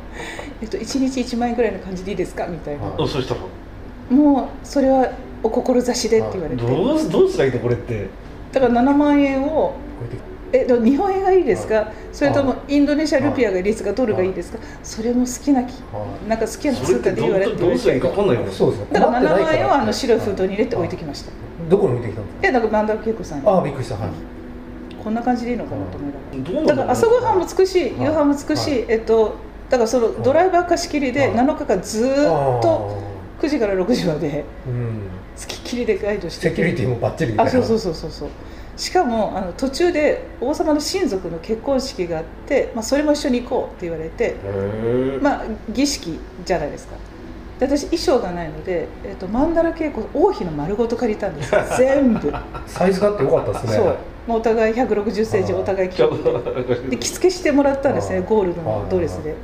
[0.60, 3.40] えっと、1日1万円ぐらいの感じでいいですかみたいな、そしたら
[4.10, 8.08] もうそれはお志でって言われて、どうすどうすりゃいいのこれって。
[8.52, 9.74] だから7万円を
[10.52, 11.90] えでも日本円がいいですか？
[12.12, 13.92] それともはインドネシアルピアがいいですか？
[13.92, 14.30] ドルがい。
[14.30, 21.30] いですかそれも好きなきはなんか好きな通貨で言われてどうどうすりゃいいか分かんないよねそうですねだから7困ってない万円をあの白い封は筒に入れて置いてきました。
[21.68, 23.44] どこに置いてきたんですえなんか萬田恵子さんに。
[23.44, 23.94] かああびっくりした。
[23.96, 24.08] はい。
[25.02, 26.12] こんな感じでいいのかなと思い。
[26.42, 27.90] ながらだから朝ごはんもつくしはい。
[27.92, 28.56] 夕飯もつくい。
[28.88, 29.34] えっと
[29.70, 31.30] だからそのドライバー貸し切りではい。
[31.34, 32.98] 7日間ずーっと
[33.40, 34.44] あ9時から6時まで
[35.36, 36.50] 付きっきりでガイドして。
[36.50, 37.50] セキュリティもバッチリみたいな。
[37.50, 38.28] あそうそうそうそうそう
[38.76, 44.36] しかもあの途中で王様の親族の結婚式があって、まあ、それも一緒に行こうって言われて
[45.22, 46.96] まあ、儀式じゃないですか。
[47.58, 51.54] で私衣装がないので、えっと曼荼羅稽古王妃の丸ごと借りたんです。
[51.54, 52.32] よ 全部。
[52.66, 53.72] サイズがあってよかったですね。
[53.72, 53.96] そう。
[54.28, 59.36] お互い1 6 0センチお互い着てで着付けしてもらったんですねゴールドのドレスで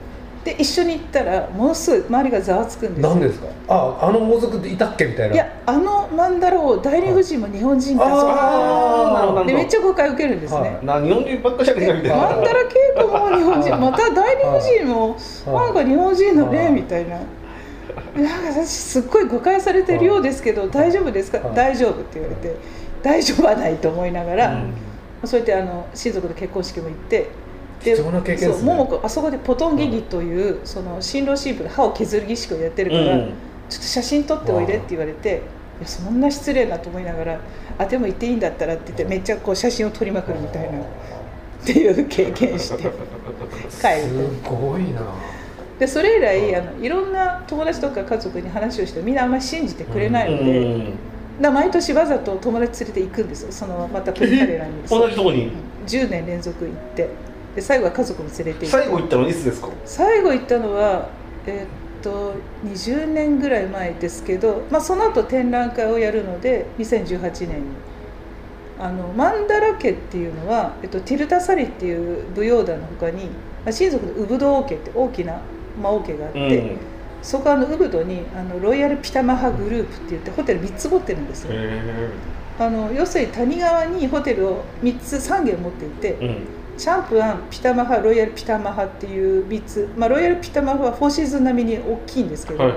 [0.44, 3.09] で一緒に行ったらものすごい周りがざわつくんですよ。
[3.11, 3.46] なんでですか？
[3.68, 5.35] ああの王族っていたっけみたいな。
[5.35, 9.44] いやあの曼荼羅を第二夫人も日本人だそうあーなるほど。
[9.44, 10.85] でめっちゃ誤解受けるんですね、はい。
[10.85, 12.16] な日本人ばっかじゃねえかみたいな。
[12.16, 15.16] 曼荼羅稽古も日本人また第二夫人も
[15.55, 15.66] はい。
[15.66, 16.72] なんか日本人のねはい。
[16.72, 17.20] みたいな。
[18.16, 21.38] なんか私すっごい誤解されてるようですけど大丈夫ですか？
[21.38, 21.55] はい。
[21.55, 22.57] 大丈夫って言われて
[23.02, 24.74] 大丈夫はないと思いながら、うん。
[25.24, 27.28] そうやってあの親族の結婚式も行って
[27.85, 28.55] で貴重な経験ですね。
[28.55, 33.33] そう桃子あそこでポトンギギという、その新郎新婦で歯を削る儀式をやってるから、うん。
[33.68, 35.42] ちょっと写真撮っておいでって言われて、
[35.79, 37.40] いやそんな失礼なと思いながら
[37.79, 40.85] あでも行っていいんだったらって言ってめっちゃこう写真を撮りまくるみたいなっ
[41.64, 42.92] ていう経験して 帰る
[43.71, 45.03] すごいな。
[45.79, 50.85] でそれ以来あのいろんな友達とか家族に話をしてみんなあんまり信じてくれないので、うん。
[50.85, 50.97] だか
[51.40, 53.53] ら毎年わざと友達連れて行くんですよ。
[53.53, 54.73] そのまたプリカレラに。
[54.88, 55.51] 同じとこに
[55.87, 57.09] ？10年連続行って
[57.54, 58.66] で最後は家族も連れて行って。
[58.66, 59.68] 最後行ったのいつですか？
[59.84, 61.08] 最後行ったのは
[61.46, 62.34] えーっと
[62.64, 67.64] 20年ぐらい前ですけど、まあ、その後展覧会をやるので2018年に。
[68.80, 75.40] あのマンダラ家っていうのは、えっと、ティルタサリっていう舞踊団の他に、まあ、親族のウブド王家って大きな
[75.80, 76.76] 魔王家があって、うん。
[77.22, 81.50] そこはあのウブドにあのロイヤルピタマハグループって言ってホテル3つ持ってるんですよ。
[81.52, 81.80] へ
[82.58, 92.72] あの要するに谷川にホテルを3つ3軒持っていて、えうんシャンプアン、ピタマハ、ロイヤルピタマハっていう3つ、まあ、ロイヤルピタマハはフォーシーズン並みに大きいんですけど、はい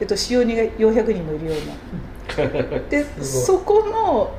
[0.00, 2.78] えっと、使用人が400人もいるような。
[2.90, 4.30] で、そこの、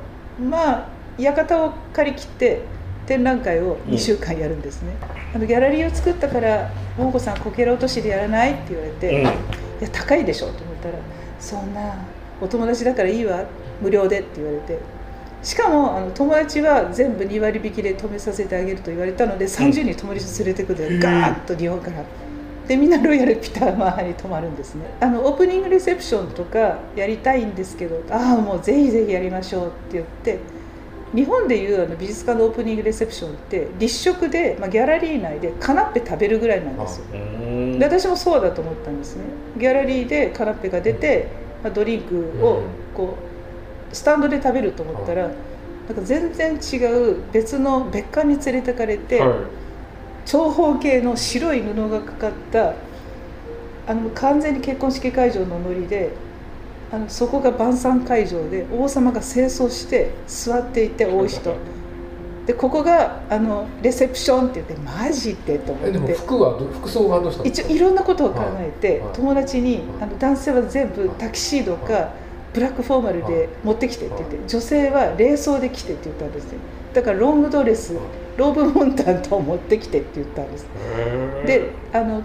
[0.48, 2.60] まあ、館を借り切って、
[3.06, 4.92] 展覧会を2週間やるんですね。
[5.34, 10.94] あのギャラリーを作ったから、桃子さん、こけら落としでやらないって言われて、うんいや、高いでしょと思ったら、
[11.40, 11.96] そんな、
[12.40, 13.44] お友達だからいいわ、
[13.80, 14.78] 無料でって言われて。
[15.48, 22.04] しかもあの友達は全部2割引きで止めさせてあげると言われたので30人友達連れてくるのガーッと日本から
[22.66, 24.84] でみんなロイヤルピターマーに泊まるんですね。
[25.00, 30.38] あのオープニングレセプションとかやりたいんですけどああもうぜひぜひやりましょうって言って
[31.14, 37.06] 日本でいうあの美術館のオープニングレセプションって立食で、まあ、ギャラリー内でカナッペ食べるぐらいなんですよ。
[37.14, 37.78] うん。
[37.78, 39.24] で私もそうだと思ったんですね。
[39.56, 41.28] ギャラリーでカナッペが出て、
[41.64, 43.37] まあ、ドリンクをこう
[43.92, 45.32] スタンドで食べると思ったら、なん
[45.96, 46.76] か全然違
[47.10, 49.30] う別の別館に連れてかれて、はい。
[50.26, 52.74] 長方形の白い布がかかった
[53.86, 56.10] あの完全に結婚式会場のノリで
[56.92, 61.56] あのそこが晩餐会場で王様が清掃して座っていて多い人。
[62.46, 69.00] でここがあのレセプションって言ってマジでと思えでもって服はど服装はどうした一応いろんなことを考えて、はい。
[69.00, 69.12] はい。
[69.14, 69.84] 友達にはい。
[70.02, 72.12] あの男性は全部はいタキシードか、は
[72.54, 76.58] ブラックフォーマルはいで持ってきてって言って、は女性は礼装で来てって言ったんですね。
[76.94, 78.02] だからロングドレス、はい
[78.38, 80.66] ローブモンタントを持ってきてって言ったんです。
[81.44, 82.22] であの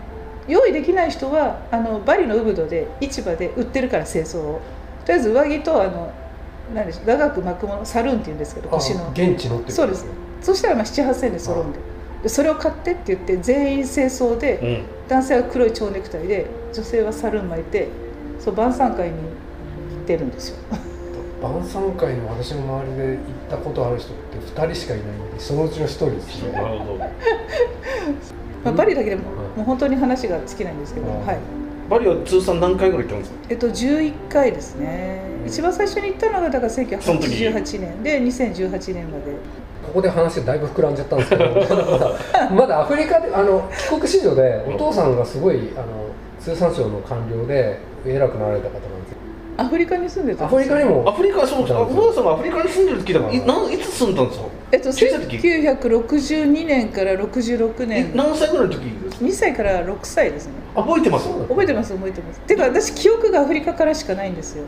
[0.48, 4.62] 用意できない人はあのバリのウブドで市場で売ってるから清掃を。
[5.06, 6.14] とりあえず上着とあの
[6.74, 9.10] 何でしょう長く巻くものサルーンって言うんですけどあ腰の。
[9.10, 10.06] 現地のってそうです。
[10.40, 11.80] そしたらまあ78000円で揃うんで。
[12.22, 15.10] でそれを買ってって言って全員清掃で、うん。
[15.10, 17.88] 男性は黒い蝶ネクタイで女性はサルーン巻いて
[18.40, 19.16] そう晩餐会に
[20.06, 20.58] 出るんですよ。
[21.42, 23.18] 晩餐会の私の周りで行っ
[23.50, 26.52] たことある人って2人しかいないんでそのうちの1人ですね。
[26.54, 26.98] なるほど
[28.64, 31.38] まあ、バリだけでも,、はいもう本当に話が尽きないんですけど、はいはい。
[31.90, 33.38] バリは通算何回ぐらい行ったんですか？
[33.50, 35.48] えっと、11回ですね、うん。
[35.48, 37.28] 一番最初に行ったのがだからその時。
[37.46, 39.34] 1988年で2018年まで。
[39.86, 41.44] ここで話だいぶ膨らんじゃったんですけど
[42.56, 45.86] まだアフリカであの帰国子女でお父さんがすごいあの
[46.40, 49.03] 通産省の官僚で偉くなられた方なんですよ
[49.58, 51.10] アフリカに住んでたアんですフリカにも？
[51.10, 53.34] アフリカそうですあおばあさんがアフリカに住んでるって聞いたから。
[53.34, 54.46] いなんいつ住んだんですか？
[54.72, 58.16] えっと、小さい時1962年から66え年。
[58.16, 60.54] 何歳ぐらいの時ですか？2歳から6歳ですね。
[60.76, 61.26] あ覚えてます？
[61.26, 62.40] そう覚えてます覚えてます。
[62.42, 64.66] てか私記憶がアフリカからしかないんですよ。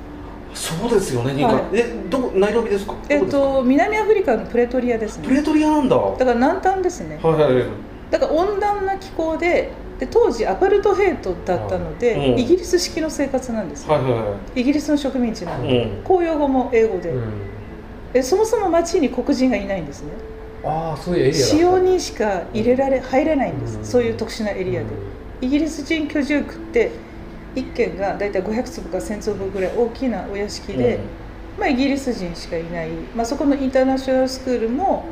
[0.54, 2.94] そうですよねニカ、はいえどこナイロビですか？
[3.10, 5.24] えっと南アフリカのプレトリアですね。
[5.24, 5.98] かプレトリアなんだ。
[5.98, 7.20] はだから南端ですね。
[7.22, 7.66] いはいはい。
[8.12, 16.04] だから温暖な気候でで当時アパルトヘイトだったので、うんイギリス式の生活なんですよ、はいはいはイギリスの植民地なので、いうん。
[16.04, 17.34] 公用語も英語で、うん。
[18.14, 20.12] えそもそも町に黒人がいないんですね。
[20.64, 23.86] ああそういうエリア使用人しか入れられ入れないんです、うん。
[23.86, 24.88] そういう特殊なエリアで、
[25.42, 26.92] イギリス人居住区って
[27.56, 31.00] 1軒が大体500坪か1000坪ぐらい大きなお屋敷で、
[31.58, 35.06] まあ、イギリス人しかいない、まあ、そこのインターナショナルスクールも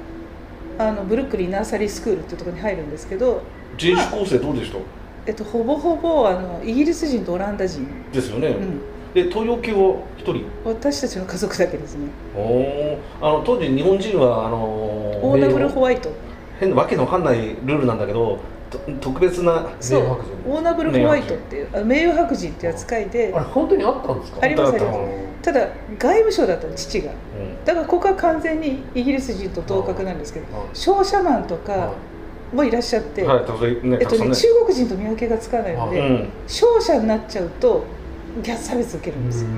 [0.77, 3.41] あのブルックリンナーサリースクールっていうところに入るんですけど、
[3.77, 4.77] 人種構成どうでした？
[5.25, 8.79] えっと、ほぼほぼあのイギリス人とオランダ人、ですよね、うん、
[9.13, 10.45] で東洋系は一人？
[10.65, 12.07] 私たちの家族だけですね。
[12.35, 16.11] おおあの当時日本人はあのオーナブルホワイト。
[16.59, 18.39] 変なわけのわかんないルールなんだけどと
[19.01, 24.39] 特別なオーナブルホワイトっていう名誉白人っていう扱いであれ本当にあったんですか？
[24.41, 24.85] ありますあった。
[24.85, 24.91] あっ
[25.41, 25.67] ただ
[25.99, 27.11] 外務省だったの父が。
[27.11, 27.65] うん。
[27.65, 31.93] だからここは完全にイギリス人と同格なんですけどあ商社マンとかあ
[32.55, 37.83] もいらっしゃって、えったとね、中国人と見分けがつかないので、うん商社になっちゃうと
[38.43, 39.49] ギャ差別受けるんですよ。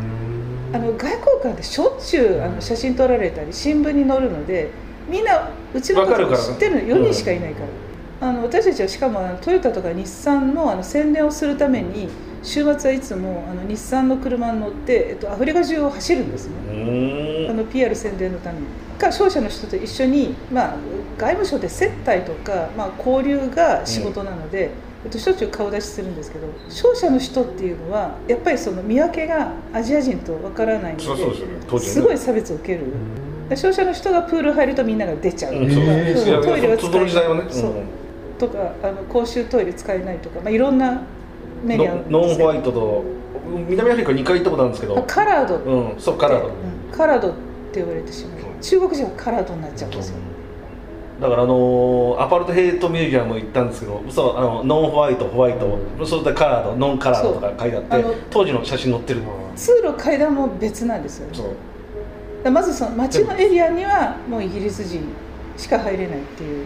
[0.73, 4.69] あの外交官でしょっちゅうあの写真撮られたり新聞に載るので
[5.09, 7.67] みんなうちの家族知ってるの4人しかいないから、
[8.25, 12.07] あの私たちはしかもトヨタとか日産のあの宣伝をするために
[12.41, 17.47] 週末はいつもあの日産の車に乗って、えっと、アフリカ中を走るんですね。
[17.49, 18.65] あの PR 宣伝のために。
[18.97, 20.77] か商社の人と一緒に、まあ、
[21.17, 24.71] 外務省で接待とか、まあ、交流が仕事なので、
[25.03, 32.85] えっと、しょっちゅう顔出しするんですけど商社の人っていうのはやっぱりその見分けがアジア人とわからないのですごい差別を受ける。
[33.49, 37.73] で商社の人がプール入るとみんなが出ちゃうトイレはねえない、そう
[38.37, 41.01] とかあの公衆トイレ使えないとか、まあ、いろんな
[41.63, 43.03] メディア non, non-white と
[43.69, 45.03] 南アフリカ2回行ったことあるんですけど。
[45.03, 45.57] colored。
[45.57, 46.47] うんそう colored。
[46.47, 46.53] うん。
[46.91, 47.33] colored っ
[47.71, 48.45] て呼ばれてしまう。
[48.61, 50.17] 中国人は colored になっちゃうんですよ。
[51.21, 55.79] だからあのーアパルトヘイトミュージアム行ったんですけど嘘あの non-white, white。
[56.05, 59.21] それで colored, non-colored とか書いてあって当時の写真載ってる
[59.55, 61.33] 通路階段も別なんですよね。
[61.37, 61.43] そ
[62.45, 62.51] う。
[62.51, 65.03] まずその街のエリアにはもうイギリス人
[65.57, 66.65] しか入れないっていう、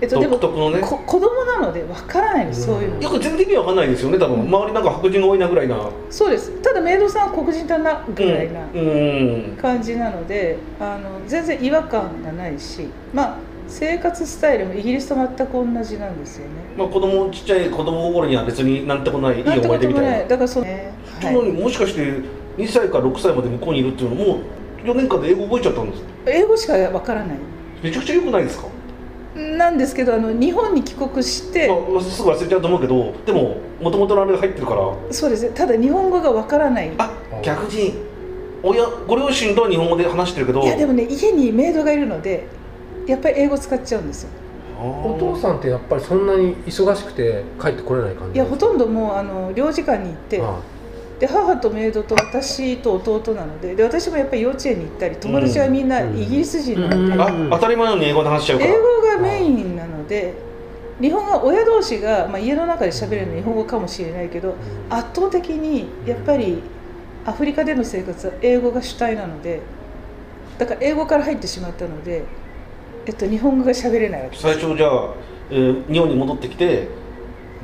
[0.00, 0.80] えっと、でも独特のね。
[0.80, 3.02] こ子供なのでわからないですそういうの。
[3.02, 4.40] よく全然意味わかんないですよね多分。
[4.40, 5.76] 周りなんか白人が多いなぐらいな。
[6.10, 6.50] そうです。
[6.62, 9.56] ただメイドさんは黒人だなぐらいなうんうん。
[9.56, 16.52] 感じなのであの全然違和感がないしまあ生活スタイルもイギリスと全く同じなんですよね。
[16.76, 20.10] まあ子供ちっちゃい子供心には別になんてことないいい思い出みたいな。
[20.10, 20.28] ない。
[20.28, 20.92] だからその、ね。
[21.22, 22.00] なのにもしかして
[22.58, 26.02] 2歳から6歳まで向こうにいるっていうのもう4年間で英語覚えちゃったんです。
[26.26, 27.38] 英語しかわからない。
[27.82, 28.66] めちゃくちゃ良くないですか、
[29.34, 34.82] なんですけどあの日本に帰国して、まあ、すぐ忘れちゃうと思うけどでももともとのあれが入ってるから。
[35.10, 35.42] そうです。
[35.42, 36.92] ねただ日本語がわからない。
[36.98, 37.10] あ
[37.42, 37.94] 逆に
[38.62, 40.62] 親ご両親とは日本語で話してるけど。
[40.62, 42.46] いやでもね家にメイドがいるので
[43.06, 44.30] やっぱり英語使っちゃうんですよ。
[44.78, 50.58] お父さんってやっぱりそんなに忙しくて帰ってこれない感じいやほとんどもうあの領事館に行ってあ
[51.18, 56.18] で母とメイドと私と弟なのでで私もやっぱり幼稚園に行ったり友達はみんなうん。
[56.18, 57.52] イギリス人なので、うん。
[57.52, 58.70] あ当たり前のように英語で話しちゃうから。
[58.70, 60.34] 英語がメインなので
[61.00, 64.54] 日本語親同士が、まあ、家の中で喋れるのは日本語かもしれないけど
[64.90, 66.62] 圧倒的にやっぱり
[67.26, 69.60] アフリカでの生活は英語が主体なので
[70.58, 72.22] だから英語から入ってしまったので、
[73.06, 74.42] えっと、日本語が喋れないわけです。
[74.42, 75.14] 最初じゃあ、
[75.50, 76.88] えー日本に戻ってきて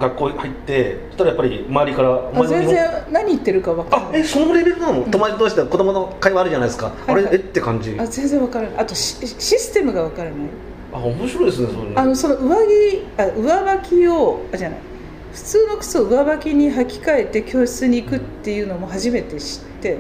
[0.01, 4.21] 学校入ってそしたらやっぱり周りから全然何言ってるか分かんない。
[4.23, 5.03] あえそのレベルなの？
[5.03, 7.27] 友達同士で子供の会話あるじゃないですか、はいはい。
[7.27, 7.37] あれ？
[7.37, 7.37] え？
[7.37, 7.95] って感じ。
[7.99, 8.79] あ全然分からない。
[8.79, 10.39] あとシシステムが分からない。
[10.93, 11.93] あ面白いですねそれね。
[11.95, 14.79] あのその上着あ上履きをあじゃない。
[15.33, 19.99] 普通の靴を上履きに履き替えて教室に行くっていうのも初めて知って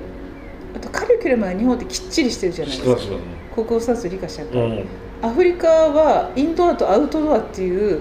[0.74, 2.94] あとカリキュラムが日本ってきっちりしてるじゃないですか。
[2.94, 3.24] ますよね。
[3.54, 4.86] 国語算数理科社会、うん。
[5.22, 8.00] アフリカはインドアとアウトドアっていう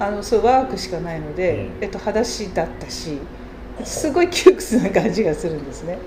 [0.00, 1.84] あのそうワークしかないので、うん。
[1.84, 3.18] えっと、裸足だったし
[3.84, 5.98] すごい窮屈な感じがするんですね。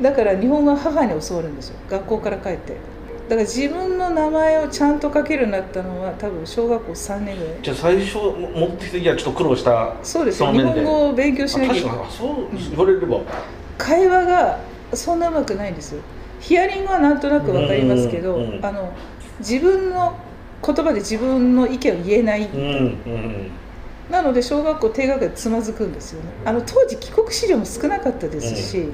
[0.00, 1.76] だから日本は母に教わるんですよ。
[1.88, 2.72] 学校から帰って。
[3.28, 7.54] だから自分の名前をちゃんと書けるようになったのは多分小学校3年ぐらい。
[7.62, 9.94] じゃあ最初持ってきていやちょっと苦労した。
[10.02, 10.42] そうです。
[10.42, 11.96] よ日本語を勉強しあなきゃいけない。
[11.96, 12.08] 確かに。
[12.08, 13.20] あそう言われれば、
[13.78, 14.58] 会話が
[14.92, 16.02] そんなうまくないんですよ。
[16.40, 18.66] ヒアリングはなんとなく分かりますけど、うんうん。
[18.66, 18.92] あの
[19.38, 20.14] 自分の
[20.64, 23.50] 言葉で自分の意見を言えない、うんうん
[24.10, 26.28] なので小学校低学年でつまずくんですよね。
[26.44, 28.88] あの当時帰国子女も少なかったですし、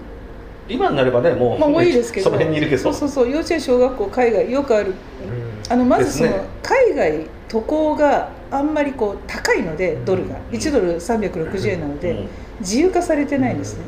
[0.68, 2.24] 今になればねもう、まあ多いですけど。
[2.24, 2.83] その辺にいるけど。
[2.83, 4.90] そうそうそう幼稚園小学校海外よくある。
[4.90, 5.72] うん。
[5.72, 6.40] あのまずその、ね。
[6.62, 10.37] 海外渡航があんまりこう高いのでドルが。
[10.52, 12.28] 1ドル360円なので、うん。
[12.61, 13.85] 自由化されてないんですね、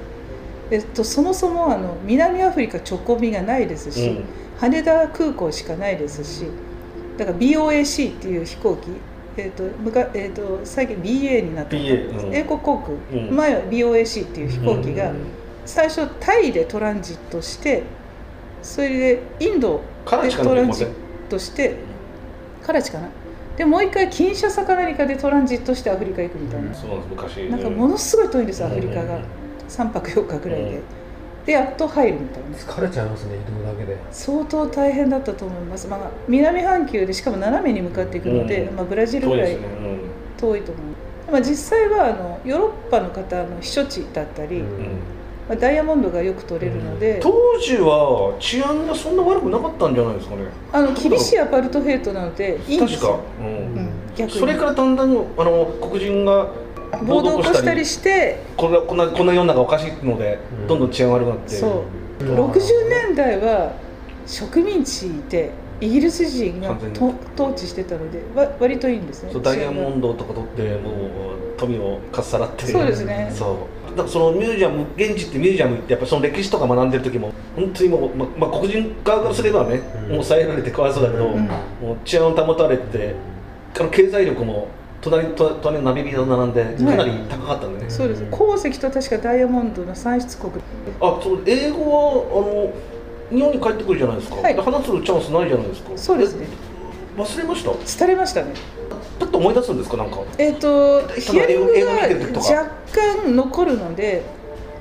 [0.71, 4.25] えっと、そもそもあの南アフリカ直行便がないですし、うん。
[4.59, 6.47] 羽田空港しかないですし
[7.21, 8.89] だから BOAC っていう飛行機、
[9.37, 12.35] えっとむかえっと最近 BA になったの BA うん。
[12.35, 13.37] 英国航空、うん。
[13.37, 15.27] 前は BOAC っていう飛行機がうん
[15.67, 17.83] 最初タイでトランジットして
[18.63, 19.83] それでインド
[20.23, 20.89] でトランジッ
[21.29, 21.77] トして
[22.65, 23.11] カラチかな。
[23.59, 27.11] でもう一回キンシャサか何かでトランジットしてアフリカ行くみたいな、そうなんです。
[27.11, 27.51] 昔。
[27.51, 29.23] なんかものすごい遠いんですよアフリカが、うん
[29.69, 30.83] 3泊4日ぐらいで、うん
[31.47, 32.57] でやっと入るみたいな。
[32.57, 33.97] 疲れちゃいますね移動だけで。
[34.11, 38.77] 相当大変だったと思います、まあ、南半球でしかも斜めに向かっていくので、うん。
[38.77, 39.57] まあ、ブラジルぐらい
[40.37, 40.81] 遠いと思
[41.29, 44.67] う、まあ、実際はあのヨーロッパの方の避暑地だったり、うん。
[44.67, 50.43] うんうんまあ、ダイヤモンドがよく取れるので、当時は治安がそんな悪くなかったんじゃないですかね。
[50.73, 53.11] あの厳しいアパルトヘイトなのでいいんですよ。
[53.11, 53.47] 確か、うん。
[53.47, 54.39] うん、逆に。
[54.39, 56.53] それからだんだんあの黒人が
[57.05, 61.51] 暴動を起こしたりしてこんなこんなこんな世の中おかしいので、うんどんどん治安悪くなって。
[61.51, 61.85] そ
[62.21, 62.25] う。
[62.25, 62.51] うん。
[62.51, 62.61] 60
[63.07, 63.73] 年代は
[64.27, 66.77] 植民地でイギリス人が
[67.35, 69.33] 統治してたのでわ割といいんですね。
[69.33, 70.95] そうダイヤモンドドとか取ってもう
[71.57, 72.67] 富をかっさらって。
[72.67, 73.31] そうですね。
[73.35, 73.91] そう。
[73.91, 80.01] だからそのミュージアム現地ってミュージアム行ってやっぱその歴史とか学んでる時も本当にもう、ままあ、黒人側からすればね、うん。
[80.03, 81.47] もう抑えられてかわいそうだけど、うん。
[81.47, 83.15] もう治安を保たれて
[83.79, 84.69] あの経済力も
[85.01, 88.25] 隣と隣のナビビと並んでかなり高かったんでね、そうです。
[88.31, 90.53] 鉱石と確かダイヤモンドの産出国。
[91.01, 92.73] あそう英語は
[93.31, 94.55] あの日本に帰ってくるじゃないですか、はい。
[94.55, 95.91] で話すチャンスないじゃないですか。
[95.97, 96.47] そうですね。
[97.17, 97.99] え忘れました？
[97.99, 98.53] 廃れましたね。
[99.19, 100.19] だって思い出すんですかなんか？
[100.39, 102.71] えっ、とヒアリングが若
[103.25, 104.23] 干残るので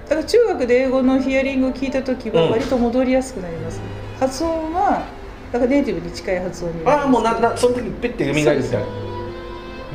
[0.10, 2.52] だから中学で英語のヒアリングを聞いた時はうん。
[2.52, 3.80] 割と戻りやすくなります、
[4.20, 5.06] 発音は
[5.52, 9.09] だからネイティブに近い発音にああもうななその時にペッて蘇るみたいな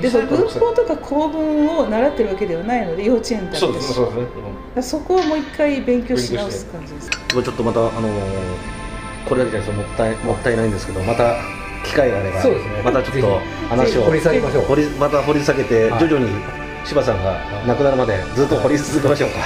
[0.01, 4.01] でその文法とか構文を習ってるわけではないので幼稚園だったしそうです
[4.77, 8.85] ねそこをもう一回勉強し直す感じですうん、ちょっとまたあのー
[9.29, 11.37] これだけじゃちょっともったいもったいないんですけどまた
[11.85, 12.83] 機会があればそうですね。
[12.83, 13.23] またちょっとぜ
[13.69, 14.05] 話を。
[14.05, 14.65] 掘り下げましょう。
[14.65, 16.01] 掘りまた掘り下げて、はい。
[16.01, 16.33] 徐々に
[16.85, 19.37] 柴さんが亡くなるまでずっと掘り続けましょうか、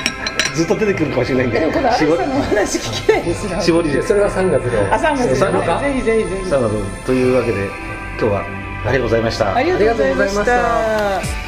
[0.56, 1.60] ずっと出てくるかもしれないんで。
[1.60, 4.78] でもこさんのお話聞きたいですな絞りででそれは3月で。
[4.78, 5.36] あ3月で。
[5.36, 6.48] 三月ぜひぜひぜひ。
[6.48, 7.68] さあというわけで
[8.18, 8.44] 今日は
[8.84, 9.54] ありがとうございました。
[9.54, 11.41] ありがとうございました。